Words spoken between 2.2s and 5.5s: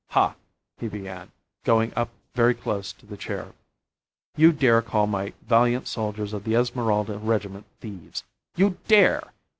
very close to the chair. "You dare call my